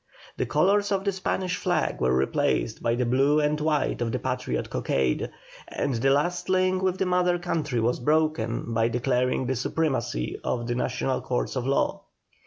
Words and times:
The 0.37 0.47
colours 0.47 0.91
of 0.91 1.03
the 1.05 1.11
Spanish 1.11 1.57
flag 1.57 2.01
were 2.01 2.11
replaced 2.17 2.81
by 2.81 2.95
the 2.95 3.05
blue 3.05 3.39
and 3.39 3.61
white 3.61 4.01
of 4.01 4.11
the 4.11 4.17
Patriot 4.17 4.71
cockade, 4.71 5.29
and 5.67 5.93
the 5.93 6.09
last 6.09 6.49
link 6.49 6.81
with 6.81 6.97
the 6.97 7.05
mother 7.05 7.37
country 7.37 7.79
was 7.79 7.99
broken 7.99 8.73
by 8.73 8.87
declaring 8.87 9.45
the 9.45 9.55
supremacy 9.55 10.39
of 10.43 10.65
the 10.65 10.73
National 10.73 11.21
Courts 11.21 11.55
of 11.55 11.67
Law. 11.67 12.01